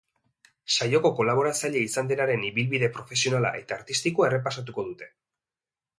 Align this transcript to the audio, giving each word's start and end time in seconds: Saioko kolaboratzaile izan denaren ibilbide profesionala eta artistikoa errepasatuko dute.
Saioko 0.75 1.11
kolaboratzaile 1.19 1.83
izan 1.89 2.09
denaren 2.13 2.47
ibilbide 2.49 2.91
profesionala 2.97 3.55
eta 3.61 3.79
artistikoa 3.81 4.31
errepasatuko 4.31 4.87
dute. 4.89 5.15